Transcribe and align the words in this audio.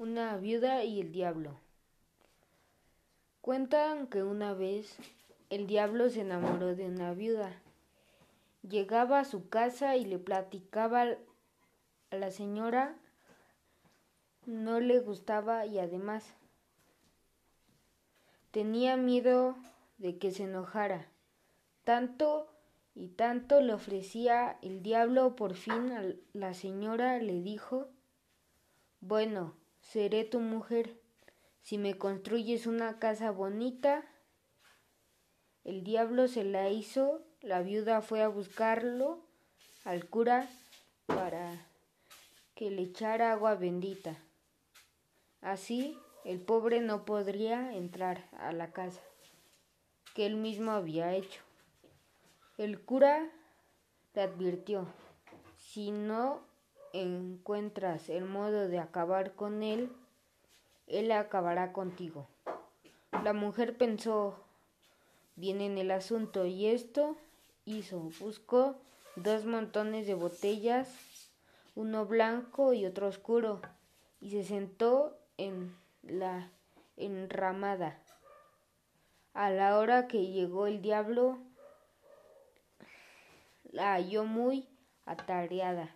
Una 0.00 0.38
viuda 0.38 0.82
y 0.82 0.98
el 0.98 1.12
diablo. 1.12 1.60
Cuentan 3.42 4.06
que 4.06 4.22
una 4.22 4.54
vez 4.54 4.96
el 5.50 5.66
diablo 5.66 6.08
se 6.08 6.22
enamoró 6.22 6.74
de 6.74 6.86
una 6.86 7.12
viuda. 7.12 7.60
Llegaba 8.62 9.18
a 9.20 9.26
su 9.26 9.50
casa 9.50 9.96
y 9.96 10.06
le 10.06 10.18
platicaba 10.18 11.02
a 11.02 12.16
la 12.16 12.30
señora, 12.30 12.96
no 14.46 14.80
le 14.80 15.00
gustaba 15.00 15.66
y 15.66 15.78
además 15.78 16.24
tenía 18.52 18.96
miedo 18.96 19.54
de 19.98 20.16
que 20.16 20.30
se 20.30 20.44
enojara. 20.44 21.10
Tanto 21.84 22.50
y 22.94 23.08
tanto 23.08 23.60
le 23.60 23.74
ofrecía 23.74 24.56
el 24.62 24.82
diablo, 24.82 25.36
por 25.36 25.52
fin 25.52 25.92
a 25.92 26.04
la 26.32 26.54
señora 26.54 27.18
le 27.18 27.42
dijo, 27.42 27.90
bueno, 29.02 29.60
seré 29.92 30.24
tu 30.24 30.38
mujer. 30.38 30.94
Si 31.62 31.76
me 31.76 31.98
construyes 31.98 32.66
una 32.66 33.00
casa 33.00 33.32
bonita, 33.32 34.04
el 35.64 35.82
diablo 35.82 36.28
se 36.28 36.44
la 36.44 36.70
hizo, 36.70 37.22
la 37.42 37.62
viuda 37.62 38.00
fue 38.00 38.22
a 38.22 38.28
buscarlo 38.28 39.26
al 39.84 40.08
cura 40.08 40.48
para 41.06 41.66
que 42.54 42.70
le 42.70 42.82
echara 42.82 43.32
agua 43.32 43.56
bendita. 43.56 44.16
Así 45.40 45.98
el 46.24 46.40
pobre 46.40 46.80
no 46.80 47.04
podría 47.04 47.74
entrar 47.74 48.28
a 48.38 48.52
la 48.52 48.72
casa 48.72 49.00
que 50.14 50.24
él 50.24 50.36
mismo 50.36 50.70
había 50.70 51.14
hecho. 51.14 51.40
El 52.58 52.80
cura 52.80 53.28
le 54.14 54.22
advirtió, 54.22 54.86
si 55.56 55.90
no 55.90 56.49
encuentras 56.92 58.08
el 58.08 58.24
modo 58.24 58.68
de 58.68 58.78
acabar 58.78 59.34
con 59.34 59.62
él, 59.62 59.90
él 60.86 61.12
acabará 61.12 61.72
contigo. 61.72 62.26
La 63.22 63.32
mujer 63.32 63.76
pensó 63.76 64.36
bien 65.36 65.60
en 65.60 65.78
el 65.78 65.90
asunto 65.90 66.46
y 66.46 66.66
esto 66.66 67.16
hizo. 67.64 68.10
Buscó 68.20 68.76
dos 69.16 69.44
montones 69.44 70.06
de 70.06 70.14
botellas, 70.14 70.88
uno 71.74 72.06
blanco 72.06 72.72
y 72.72 72.86
otro 72.86 73.08
oscuro, 73.08 73.60
y 74.20 74.30
se 74.30 74.44
sentó 74.44 75.16
en 75.36 75.76
la 76.02 76.50
enramada. 76.96 77.98
A 79.32 79.50
la 79.50 79.78
hora 79.78 80.08
que 80.08 80.26
llegó 80.26 80.66
el 80.66 80.82
diablo, 80.82 81.38
la 83.64 83.92
halló 83.92 84.24
muy 84.24 84.68
atareada. 85.06 85.94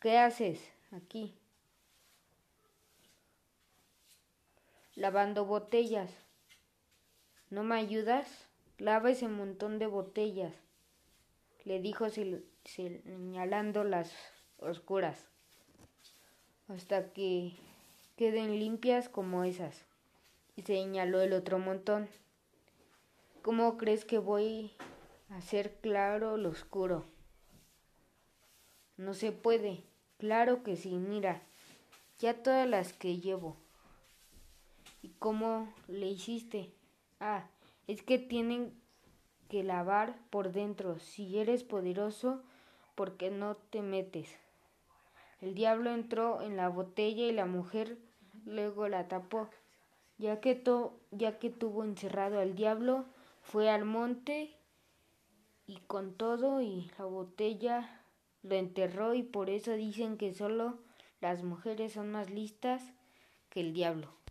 ¿Qué 0.00 0.16
haces 0.16 0.60
aquí? 0.92 1.34
Lavando 4.94 5.44
botellas. 5.44 6.10
¿No 7.50 7.64
me 7.64 7.76
ayudas? 7.76 8.48
Lava 8.78 9.10
ese 9.10 9.26
montón 9.26 9.80
de 9.80 9.88
botellas, 9.88 10.54
le 11.64 11.80
dijo 11.80 12.06
señalando 12.64 13.82
las 13.82 14.14
oscuras, 14.58 15.26
hasta 16.68 17.12
que 17.12 17.56
queden 18.16 18.60
limpias 18.60 19.08
como 19.08 19.42
esas. 19.42 19.84
Y 20.54 20.62
señaló 20.62 21.20
el 21.22 21.32
otro 21.32 21.58
montón. 21.58 22.08
¿Cómo 23.42 23.78
crees 23.78 24.04
que 24.04 24.18
voy 24.18 24.76
a 25.30 25.38
hacer 25.38 25.74
claro 25.80 26.36
lo 26.36 26.50
oscuro? 26.50 27.04
No 28.98 29.14
se 29.14 29.32
puede. 29.32 29.84
Claro 30.18 30.64
que 30.64 30.76
sí, 30.76 30.90
mira, 30.90 31.40
ya 32.18 32.42
todas 32.42 32.68
las 32.68 32.92
que 32.92 33.18
llevo. 33.18 33.56
¿Y 35.02 35.10
cómo 35.20 35.72
le 35.86 36.08
hiciste? 36.08 36.72
Ah, 37.20 37.46
es 37.86 38.02
que 38.02 38.18
tienen 38.18 38.74
que 39.48 39.62
lavar 39.62 40.18
por 40.30 40.50
dentro. 40.50 40.98
Si 40.98 41.38
eres 41.38 41.62
poderoso, 41.62 42.42
¿por 42.96 43.16
qué 43.16 43.30
no 43.30 43.54
te 43.54 43.82
metes? 43.82 44.28
El 45.40 45.54
diablo 45.54 45.94
entró 45.94 46.42
en 46.42 46.56
la 46.56 46.68
botella 46.68 47.24
y 47.24 47.32
la 47.32 47.46
mujer 47.46 47.96
luego 48.44 48.88
la 48.88 49.06
tapó. 49.06 49.48
Ya 50.18 50.40
que, 50.40 50.60
ya 51.12 51.38
que 51.38 51.50
tuvo 51.50 51.84
encerrado 51.84 52.40
al 52.40 52.56
diablo, 52.56 53.04
fue 53.42 53.70
al 53.70 53.84
monte 53.84 54.56
y 55.68 55.76
con 55.86 56.14
todo 56.14 56.60
y 56.60 56.90
la 56.98 57.04
botella 57.04 57.98
lo 58.42 58.54
enterró 58.54 59.14
y 59.14 59.22
por 59.22 59.50
eso 59.50 59.72
dicen 59.72 60.16
que 60.16 60.32
solo 60.32 60.78
las 61.20 61.42
mujeres 61.42 61.92
son 61.92 62.10
más 62.10 62.30
listas 62.30 62.92
que 63.48 63.60
el 63.60 63.72
diablo. 63.72 64.18